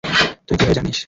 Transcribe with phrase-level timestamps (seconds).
[0.47, 0.97] তুই কীভাবে জানিস?